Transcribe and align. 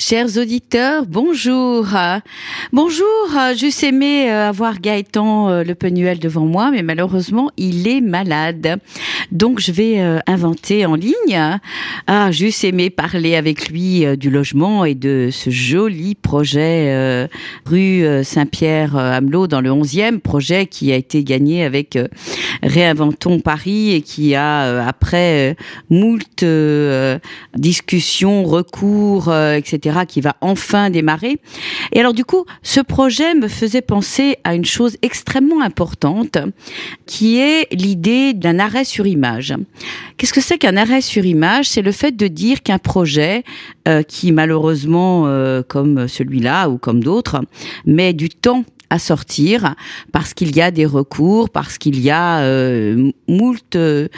Chers 0.00 0.38
auditeurs, 0.38 1.04
bonjour. 1.06 1.88
Bonjour, 2.72 3.06
j'eusse 3.54 3.82
aimé 3.82 4.30
euh, 4.30 4.48
avoir 4.48 4.80
Gaëtan 4.80 5.50
euh, 5.50 5.62
Le 5.62 5.74
Penuel 5.74 6.18
devant 6.18 6.46
moi, 6.46 6.70
mais 6.70 6.82
malheureusement, 6.82 7.50
il 7.58 7.86
est 7.86 8.00
malade. 8.00 8.78
Donc, 9.30 9.60
je 9.60 9.72
vais 9.72 10.00
euh, 10.00 10.18
inventer 10.26 10.86
en 10.86 10.94
ligne. 10.94 11.58
Ah, 12.06 12.30
j'eusse 12.30 12.64
aimé 12.64 12.88
parler 12.88 13.36
avec 13.36 13.68
lui 13.68 14.06
du 14.16 14.30
logement 14.30 14.86
et 14.86 14.94
de 14.94 15.28
ce 15.30 15.50
joli 15.50 16.14
projet 16.14 17.28
rue 17.66 18.24
Saint-Pierre-Amelot 18.24 19.48
dans 19.48 19.60
le 19.60 19.68
11e, 19.68 20.20
projet 20.20 20.64
qui 20.64 20.92
a 20.92 20.96
été 20.96 21.22
gagné 21.24 21.62
avec 21.62 21.98
Réinventons 22.62 23.40
Paris 23.40 23.92
et 23.92 24.00
qui 24.00 24.34
a, 24.34 24.86
après 24.86 25.56
moult 25.90 26.44
discussions, 27.54 28.44
recours, 28.44 29.32
etc., 29.32 29.89
qui 30.06 30.20
va 30.20 30.36
enfin 30.40 30.90
démarrer. 30.90 31.38
Et 31.92 32.00
alors 32.00 32.14
du 32.14 32.24
coup, 32.24 32.44
ce 32.62 32.80
projet 32.80 33.34
me 33.34 33.48
faisait 33.48 33.82
penser 33.82 34.36
à 34.44 34.54
une 34.54 34.64
chose 34.64 34.96
extrêmement 35.02 35.62
importante, 35.62 36.38
qui 37.06 37.38
est 37.38 37.66
l'idée 37.72 38.32
d'un 38.34 38.58
arrêt 38.58 38.84
sur 38.84 39.06
image. 39.06 39.54
Qu'est-ce 40.16 40.32
que 40.32 40.40
c'est 40.40 40.58
qu'un 40.58 40.76
arrêt 40.76 41.00
sur 41.00 41.24
image? 41.24 41.68
C'est 41.68 41.82
le 41.82 41.92
fait 41.92 42.16
de 42.16 42.26
dire 42.26 42.62
qu'un 42.62 42.78
projet, 42.78 43.44
euh, 43.88 44.02
qui 44.02 44.32
malheureusement, 44.32 45.26
euh, 45.26 45.62
comme 45.66 46.08
celui-là 46.08 46.68
ou 46.68 46.78
comme 46.78 47.02
d'autres, 47.02 47.40
met 47.86 48.12
du 48.12 48.28
temps 48.28 48.64
à 48.90 48.98
sortir 48.98 49.74
parce 50.12 50.34
qu'il 50.34 50.54
y 50.54 50.60
a 50.60 50.70
des 50.70 50.86
recours, 50.86 51.48
parce 51.48 51.78
qu'il 51.78 52.00
y 52.00 52.10
a 52.10 52.40
euh, 52.40 53.10
moult 53.28 53.76
euh, 53.76 54.08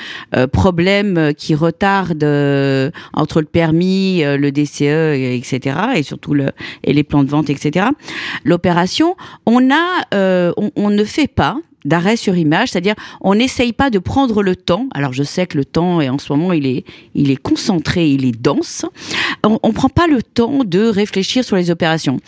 problèmes 0.50 1.32
qui 1.36 1.54
retardent 1.54 2.24
euh, 2.24 2.90
entre 3.12 3.40
le 3.40 3.46
permis, 3.46 4.24
euh, 4.24 4.36
le 4.36 4.50
DCE, 4.50 5.36
etc. 5.36 5.76
et 5.94 6.02
surtout 6.02 6.34
le 6.34 6.50
et 6.84 6.92
les 6.92 7.04
plans 7.04 7.22
de 7.22 7.28
vente, 7.28 7.50
etc. 7.50 7.86
L'opération, 8.44 9.14
on 9.46 9.70
a, 9.70 10.06
on, 10.56 10.70
on 10.74 10.90
ne 10.90 11.04
fait 11.04 11.28
pas 11.28 11.58
d'arrêt 11.84 12.16
sur 12.16 12.36
image, 12.36 12.70
c'est-à-dire 12.70 12.94
on 13.20 13.34
n'essaye 13.34 13.72
pas 13.72 13.90
de 13.90 13.98
prendre 13.98 14.42
le 14.42 14.56
temps. 14.56 14.88
Alors 14.94 15.12
je 15.12 15.22
sais 15.22 15.46
que 15.46 15.58
le 15.58 15.64
temps 15.64 16.00
et 16.00 16.08
en 16.08 16.18
ce 16.18 16.32
moment 16.32 16.52
il 16.52 16.66
est 16.66 16.84
il 17.14 17.30
est 17.30 17.36
concentré, 17.36 18.08
il 18.08 18.24
est 18.24 18.40
dense. 18.40 18.86
On, 19.44 19.58
on 19.62 19.72
prend 19.72 19.88
pas 19.88 20.06
le 20.06 20.22
temps 20.22 20.64
de 20.64 20.86
réfléchir 20.86 21.44
sur 21.44 21.56
les 21.56 21.70
opérations. 21.70 22.20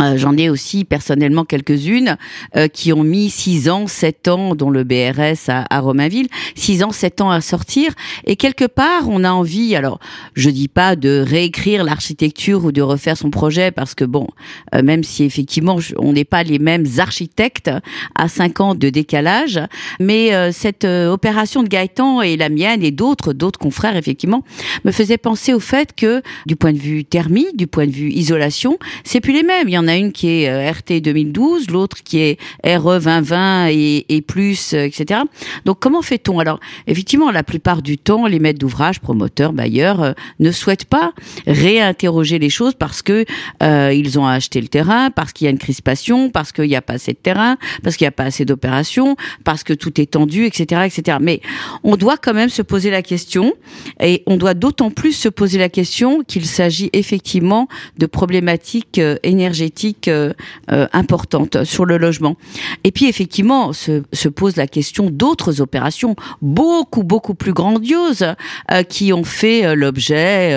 Euh, 0.00 0.16
J'en 0.16 0.36
ai 0.36 0.48
aussi 0.48 0.84
personnellement 0.84 1.44
quelques-unes 1.44 2.16
euh, 2.56 2.68
qui 2.68 2.92
ont 2.92 3.04
mis 3.04 3.30
6 3.30 3.68
ans, 3.68 3.86
7 3.86 4.28
ans, 4.28 4.54
dont 4.54 4.70
le 4.70 4.84
BRS 4.84 5.48
à, 5.48 5.66
à 5.74 5.80
Romainville, 5.80 6.28
6 6.54 6.82
ans, 6.84 6.92
7 6.92 7.20
ans 7.20 7.30
à 7.30 7.40
sortir. 7.40 7.92
Et 8.24 8.36
quelque 8.36 8.64
part, 8.64 9.08
on 9.08 9.24
a 9.24 9.30
envie, 9.30 9.76
alors 9.76 10.00
je 10.34 10.50
dis 10.50 10.68
pas 10.68 10.96
de 10.96 11.24
réécrire 11.26 11.84
l'architecture 11.84 12.64
ou 12.64 12.72
de 12.72 12.82
refaire 12.82 13.16
son 13.16 13.30
projet, 13.30 13.70
parce 13.70 13.94
que 13.94 14.04
bon, 14.04 14.28
euh, 14.74 14.82
même 14.82 15.04
si 15.04 15.24
effectivement 15.24 15.78
on 15.98 16.12
n'est 16.12 16.24
pas 16.24 16.42
les 16.42 16.58
mêmes 16.58 16.86
architectes 16.98 17.70
à 18.14 18.28
5 18.28 18.60
ans 18.60 18.74
de 18.74 18.88
décalage, 18.88 19.60
mais 20.00 20.34
euh, 20.34 20.50
cette 20.52 20.84
opération 20.84 21.62
de 21.62 21.68
Gaëtan 21.68 22.22
et 22.22 22.36
la 22.36 22.48
mienne 22.48 22.82
et 22.82 22.90
d'autres, 22.90 23.32
d'autres 23.32 23.58
confrères 23.58 23.96
effectivement, 23.96 24.42
me 24.84 24.92
faisait 24.92 25.18
penser 25.18 25.52
au 25.52 25.60
fait 25.60 25.94
que 25.94 26.22
du 26.46 26.56
point 26.56 26.72
de 26.72 26.78
vue 26.78 27.04
thermie, 27.04 27.46
du 27.54 27.66
point 27.66 27.86
de 27.86 27.92
vue 27.92 28.10
isolation, 28.10 28.78
c'est 29.04 29.20
plus 29.20 29.32
les 29.32 29.42
mêmes. 29.42 29.68
A 29.88 29.96
une 29.96 30.12
qui 30.12 30.28
est 30.28 30.48
euh, 30.48 30.70
RT 30.70 31.00
2012, 31.00 31.70
l'autre 31.70 31.98
qui 32.02 32.20
est 32.20 32.38
RE 32.64 32.98
2020 32.98 33.68
et, 33.68 34.24
plus, 34.26 34.74
euh, 34.74 34.84
etc. 34.84 35.20
Donc 35.64 35.80
comment 35.80 36.02
fait-on? 36.02 36.38
Alors 36.38 36.60
effectivement, 36.86 37.30
la 37.30 37.42
plupart 37.42 37.82
du 37.82 37.98
temps, 37.98 38.26
les 38.26 38.38
maîtres 38.38 38.58
d'ouvrage, 38.58 39.00
promoteurs, 39.00 39.52
bailleurs, 39.52 40.02
euh, 40.02 40.12
ne 40.40 40.50
souhaitent 40.50 40.84
pas 40.84 41.12
réinterroger 41.46 42.38
les 42.38 42.50
choses 42.50 42.74
parce 42.74 43.02
que 43.02 43.24
ils 43.60 44.18
ont 44.18 44.26
acheté 44.26 44.60
le 44.60 44.68
terrain, 44.68 45.10
parce 45.10 45.32
qu'il 45.32 45.46
y 45.46 45.48
a 45.48 45.50
une 45.50 45.58
crispation, 45.58 46.30
parce 46.30 46.52
qu'il 46.52 46.68
n'y 46.68 46.76
a 46.76 46.82
pas 46.82 46.94
assez 46.94 47.12
de 47.12 47.18
terrain, 47.18 47.56
parce 47.82 47.96
qu'il 47.96 48.04
n'y 48.04 48.08
a 48.08 48.12
pas 48.12 48.24
assez 48.24 48.44
d'opérations, 48.44 49.16
parce 49.44 49.62
que 49.64 49.72
tout 49.72 50.00
est 50.00 50.12
tendu, 50.12 50.46
etc., 50.46 50.82
etc. 50.86 51.18
Mais 51.20 51.40
on 51.82 51.96
doit 51.96 52.16
quand 52.16 52.34
même 52.34 52.48
se 52.48 52.62
poser 52.62 52.90
la 52.90 53.02
question, 53.02 53.54
et 54.00 54.22
on 54.26 54.36
doit 54.36 54.54
d'autant 54.54 54.90
plus 54.90 55.12
se 55.12 55.28
poser 55.28 55.58
la 55.58 55.68
question 55.68 56.22
qu'il 56.22 56.44
s'agit 56.44 56.90
effectivement 56.92 57.68
de 57.98 58.06
problématiques 58.06 59.00
énergétiques 59.22 59.73
euh, 60.08 60.32
euh, 60.70 60.86
importantes 60.92 61.64
sur 61.64 61.84
le 61.84 61.98
logement. 61.98 62.36
Et 62.84 62.92
puis 62.92 63.06
effectivement 63.06 63.72
se, 63.72 64.02
se 64.12 64.28
pose 64.28 64.56
la 64.56 64.66
question 64.66 65.10
d'autres 65.10 65.60
opérations 65.60 66.16
beaucoup 66.40 67.02
beaucoup 67.02 67.34
plus 67.34 67.52
grandioses 67.52 68.26
euh, 68.70 68.82
qui 68.82 69.12
ont 69.12 69.24
fait 69.24 69.74
l'objet 69.76 70.52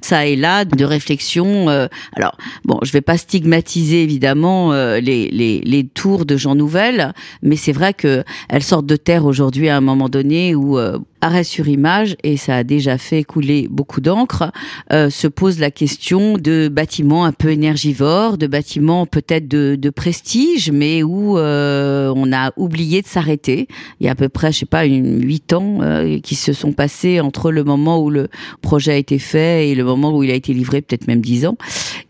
ça 0.00 0.26
et 0.26 0.36
là 0.36 0.64
de 0.64 0.84
réflexions. 0.84 1.68
alors 2.14 2.36
bon, 2.64 2.78
je 2.82 2.92
vais 2.92 3.00
pas 3.00 3.16
stigmatiser 3.16 4.02
évidemment 4.02 4.72
les, 4.72 5.28
les, 5.30 5.84
tours 5.94 6.24
de 6.24 6.36
Jean 6.36 6.54
Nouvel, 6.54 7.14
mais 7.42 7.56
c'est 7.56 7.72
vrai 7.72 7.94
que 7.94 8.24
elles 8.48 8.62
sortent 8.62 8.86
de 8.86 8.96
terre 8.96 9.24
aujourd'hui 9.24 9.68
à 9.68 9.76
un 9.76 9.80
moment 9.80 10.08
donné 10.08 10.54
où 10.54 10.78
arrêt 11.20 11.44
sur 11.44 11.68
image 11.68 12.16
et 12.22 12.36
ça 12.36 12.56
a 12.56 12.64
déjà 12.64 12.98
fait 12.98 13.24
couler 13.24 13.68
beaucoup 13.70 14.00
d'encre, 14.00 14.52
euh, 14.92 15.10
se 15.10 15.26
pose 15.26 15.58
la 15.58 15.70
question 15.70 16.38
de 16.38 16.68
bâtiments 16.68 17.24
un 17.24 17.32
peu 17.32 17.50
énergivores, 17.50 18.38
de 18.38 18.46
bâtiments 18.46 19.06
peut-être 19.06 19.48
de, 19.48 19.76
de 19.78 19.90
prestige, 19.90 20.70
mais 20.70 21.02
où 21.02 21.38
euh, 21.38 22.12
on 22.14 22.32
a 22.32 22.52
oublié 22.56 23.02
de 23.02 23.06
s'arrêter. 23.06 23.68
Il 24.00 24.06
y 24.06 24.08
a 24.08 24.12
à 24.12 24.14
peu 24.14 24.28
près, 24.28 24.52
je 24.52 24.58
sais 24.60 24.66
pas, 24.66 24.86
une, 24.86 25.22
huit 25.22 25.52
ans 25.52 25.78
euh, 25.82 26.18
qui 26.20 26.34
se 26.34 26.52
sont 26.52 26.72
passés 26.72 27.20
entre 27.20 27.50
le 27.50 27.64
moment 27.64 28.02
où 28.02 28.10
le 28.10 28.28
projet 28.62 28.92
a 28.92 28.96
été 28.96 29.18
fait 29.18 29.68
et 29.68 29.74
le 29.74 29.84
moment 29.84 30.16
où 30.16 30.22
il 30.22 30.30
a 30.30 30.34
été 30.34 30.52
livré, 30.52 30.82
peut-être 30.82 31.06
même 31.06 31.20
dix 31.20 31.46
ans. 31.46 31.56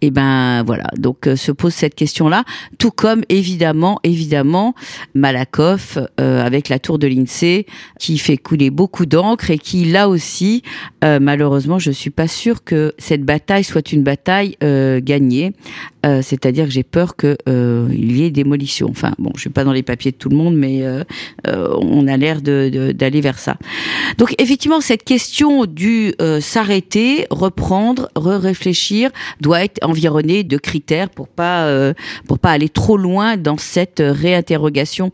Et 0.00 0.10
ben 0.12 0.62
voilà, 0.62 0.84
donc 0.96 1.26
euh, 1.26 1.34
se 1.34 1.50
pose 1.50 1.74
cette 1.74 1.96
question-là, 1.96 2.44
tout 2.78 2.92
comme 2.92 3.22
évidemment, 3.28 3.98
évidemment, 4.04 4.74
Malakoff 5.14 5.98
euh, 6.20 6.44
avec 6.44 6.68
la 6.68 6.78
tour 6.78 7.00
de 7.00 7.08
l'Insee 7.08 7.66
qui 7.98 8.18
fait 8.18 8.36
couler 8.36 8.70
beaucoup 8.70 9.06
d'encre 9.06 9.50
et 9.50 9.58
qui 9.58 9.84
là 9.86 10.08
aussi, 10.08 10.62
euh, 11.02 11.18
malheureusement, 11.20 11.80
je 11.80 11.90
suis 11.90 12.10
pas 12.10 12.28
sûre 12.28 12.62
que 12.62 12.94
cette 12.98 13.24
bataille 13.24 13.64
soit 13.64 13.90
une 13.92 14.02
bataille 14.04 14.56
gagnée. 14.60 15.52
C'est-à-dire 16.22 16.64
que 16.64 16.70
j'ai 16.70 16.84
peur 16.84 17.16
que 17.16 17.36
il 17.92 18.16
y 18.16 18.24
ait 18.24 18.30
démolition. 18.30 18.88
Enfin 18.88 19.12
bon, 19.18 19.30
je 19.34 19.40
suis 19.42 19.50
pas 19.50 19.62
dans 19.64 19.74
les 19.74 19.82
papiers 19.82 20.10
de 20.10 20.16
tout 20.16 20.30
le 20.30 20.36
monde, 20.36 20.56
mais 20.56 20.82
on 21.46 22.08
a 22.08 22.16
l'air 22.16 22.40
de- 22.40 22.70
de- 22.72 22.92
d'aller 22.92 23.20
vers 23.20 23.38
ça. 23.38 23.58
Donc 24.16 24.34
effectivement, 24.38 24.80
cette 24.80 25.04
question 25.04 25.66
du 25.66 26.14
euh, 26.22 26.40
s'arrêter, 26.40 27.26
reprendre, 27.30 28.08
re-réfléchir, 28.16 29.10
doit 29.42 29.62
être 29.64 29.78
environnée 29.88 30.44
de 30.44 30.56
critères 30.56 31.08
pour 31.10 31.28
pas 31.28 31.66
euh, 31.66 31.94
pour 32.26 32.38
pas 32.38 32.50
aller 32.50 32.68
trop 32.68 32.96
loin 32.96 33.36
dans 33.36 33.56
cette 33.56 34.02
réinterrogation. 34.04 35.10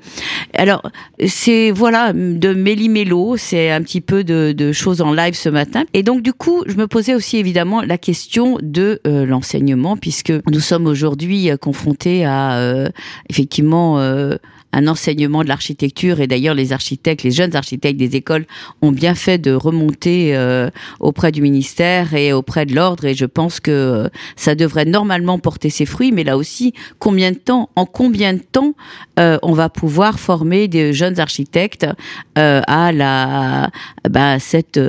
Alors 0.54 0.82
c'est 1.26 1.70
voilà 1.70 2.12
de 2.12 2.52
méli-mélo, 2.52 3.36
c'est 3.36 3.70
un 3.70 3.82
petit 3.82 4.00
peu 4.00 4.24
de, 4.24 4.52
de 4.52 4.72
choses 4.72 5.00
en 5.00 5.12
live 5.12 5.34
ce 5.34 5.48
matin. 5.48 5.84
Et 5.94 6.02
donc 6.02 6.22
du 6.22 6.32
coup, 6.32 6.64
je 6.66 6.76
me 6.76 6.86
posais 6.86 7.14
aussi 7.14 7.36
évidemment 7.38 7.82
la 7.82 7.98
question 7.98 8.58
de 8.62 9.00
euh, 9.06 9.26
l'enseignement, 9.26 9.96
puisque 9.96 10.32
nous 10.50 10.60
sommes 10.60 10.86
aujourd'hui 10.86 11.50
euh, 11.50 11.56
confrontés 11.56 12.24
à 12.24 12.56
euh, 12.58 12.88
effectivement 13.30 13.98
euh, 13.98 14.36
un 14.74 14.88
enseignement 14.88 15.42
de 15.42 15.48
l'architecture. 15.48 16.20
Et 16.20 16.26
d'ailleurs 16.26 16.54
les 16.54 16.72
architectes, 16.72 17.22
les 17.22 17.30
jeunes 17.30 17.56
architectes 17.56 17.98
des 17.98 18.16
écoles 18.16 18.46
ont 18.82 18.92
bien 18.92 19.14
fait 19.14 19.38
de 19.38 19.52
remonter 19.52 20.36
euh, 20.36 20.70
auprès 21.00 21.32
du 21.32 21.40
ministère 21.40 22.14
et 22.14 22.32
auprès 22.32 22.66
de 22.66 22.74
l'ordre. 22.74 23.04
Et 23.04 23.14
je 23.14 23.24
pense 23.24 23.60
que 23.60 23.70
euh, 23.70 24.08
ça 24.36 24.54
devrait 24.54 24.84
normalement 24.84 25.38
porter 25.38 25.70
ses 25.70 25.86
fruits. 25.86 26.12
Mais 26.12 26.24
là 26.24 26.36
aussi 26.36 26.74
combien 26.98 27.30
de 27.30 27.38
temps 27.38 27.70
en 27.76 27.86
combien 27.86 28.34
de 28.34 28.40
temps 28.40 28.74
euh, 29.18 29.38
on 29.42 29.52
va 29.52 29.68
pouvoir 29.68 30.18
former 30.18 30.66
des 30.68 30.92
jeunes 30.92 31.20
architectes 31.20 31.86
à 32.34 32.92
la 32.92 33.70
ben, 34.10 34.38
cette 34.38 34.80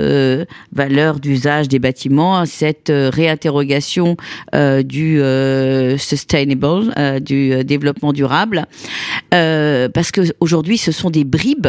valeur 0.71 1.19
d'usage 1.19 1.67
des 1.67 1.79
bâtiments 1.79 2.45
cette 2.45 2.91
réinterrogation 2.91 4.17
du 4.83 5.21
sustainable 5.97 7.21
du 7.21 7.63
développement 7.63 8.13
durable 8.13 8.67
parce 9.93 10.11
que 10.11 10.21
aujourd'hui 10.39 10.77
ce 10.77 10.91
sont 10.91 11.09
des 11.09 11.23
bribes. 11.23 11.67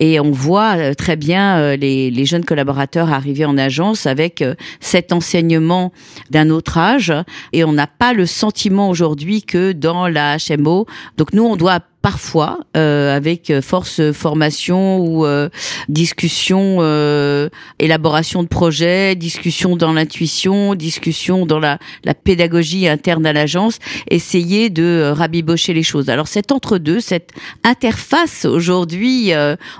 Et 0.00 0.20
on 0.20 0.30
voit 0.30 0.76
euh, 0.76 0.94
très 0.94 1.16
bien 1.16 1.58
euh, 1.58 1.76
les, 1.76 2.10
les 2.10 2.24
jeunes 2.24 2.44
collaborateurs 2.44 3.12
arriver 3.12 3.44
en 3.44 3.58
agence 3.58 4.06
avec 4.06 4.42
euh, 4.42 4.54
cet 4.80 5.12
enseignement 5.12 5.92
d'un 6.30 6.50
autre 6.50 6.78
âge. 6.78 7.12
Et 7.52 7.64
on 7.64 7.72
n'a 7.72 7.86
pas 7.86 8.12
le 8.12 8.26
sentiment 8.26 8.90
aujourd'hui 8.90 9.42
que 9.42 9.72
dans 9.72 10.08
la 10.08 10.36
HMO 10.36 10.86
donc 11.16 11.32
nous 11.32 11.44
on 11.44 11.56
doit 11.56 11.80
parfois, 12.02 12.58
euh, 12.76 13.16
avec 13.16 13.52
force 13.62 14.12
formation 14.12 14.98
ou 14.98 15.24
euh, 15.24 15.48
discussion, 15.88 16.78
euh, 16.80 17.48
élaboration 17.78 18.42
de 18.42 18.48
projets, 18.48 19.14
discussion 19.14 19.76
dans 19.76 19.92
l'intuition, 19.92 20.74
discussion 20.74 21.46
dans 21.46 21.60
la, 21.60 21.78
la 22.04 22.14
pédagogie 22.14 22.88
interne 22.88 23.24
à 23.24 23.32
l'agence, 23.32 23.78
essayer 24.10 24.68
de 24.68 25.12
rabibocher 25.14 25.72
les 25.74 25.84
choses. 25.84 26.10
Alors 26.10 26.26
cet 26.26 26.50
entre-deux, 26.50 26.98
cette 27.00 27.30
interface 27.62 28.44
aujourd'hui 28.44 29.32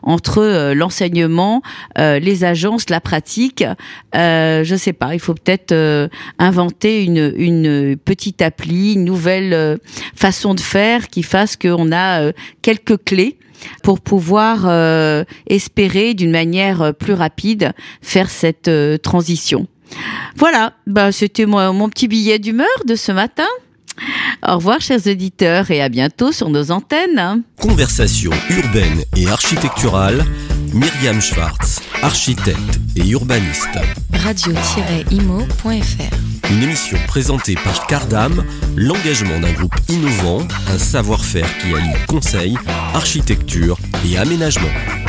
entre 0.02 0.72
l'enseignement, 0.74 1.62
les 1.96 2.44
agences, 2.44 2.88
la 2.88 3.00
pratique, 3.00 3.64
je 4.14 4.74
sais 4.78 4.92
pas, 4.92 5.14
il 5.14 5.20
faut 5.20 5.34
peut-être 5.34 5.74
inventer 6.38 7.04
une, 7.04 7.32
une 7.36 7.96
petite 7.96 8.42
appli, 8.42 8.94
une 8.94 9.04
nouvelle 9.04 9.78
façon 10.14 10.54
de 10.54 10.60
faire 10.60 11.08
qui 11.08 11.22
fasse 11.22 11.56
qu'on 11.56 11.90
a 11.90 12.11
quelques 12.62 13.04
clés 13.04 13.38
pour 13.82 14.00
pouvoir 14.00 14.64
euh, 14.66 15.24
espérer 15.46 16.14
d'une 16.14 16.30
manière 16.30 16.82
euh, 16.82 16.92
plus 16.92 17.14
rapide 17.14 17.72
faire 18.00 18.30
cette 18.30 18.68
euh, 18.68 18.98
transition. 18.98 19.66
Voilà, 20.36 20.74
bah, 20.86 21.12
c'était 21.12 21.44
mon 21.44 21.88
petit 21.90 22.08
billet 22.08 22.38
d'humeur 22.38 22.66
de 22.86 22.94
ce 22.94 23.12
matin. 23.12 23.46
Au 24.46 24.56
revoir 24.56 24.80
chers 24.80 25.06
auditeurs 25.06 25.70
et 25.70 25.80
à 25.80 25.88
bientôt 25.88 26.32
sur 26.32 26.48
nos 26.48 26.70
antennes. 26.70 27.42
Conversation 27.60 28.32
urbaine 28.50 29.04
et 29.16 29.28
architecturale, 29.28 30.24
Myriam 30.72 31.20
Schwartz, 31.20 31.80
architecte 32.02 32.80
et 32.96 33.08
urbaniste. 33.08 33.78
Radio-imo.fr 34.24 35.70
Une 36.50 36.62
émission 36.62 36.98
présentée 37.06 37.54
par 37.54 37.86
Cardam, 37.86 38.44
l'engagement 38.76 39.38
d'un 39.38 39.52
groupe 39.52 39.76
innovant, 39.88 40.46
un 40.68 40.78
savoir-faire 40.78 41.46
qui 41.58 41.74
allie 41.74 42.06
conseil, 42.08 42.56
architecture 42.94 43.78
et 44.10 44.18
aménagement. 44.18 45.01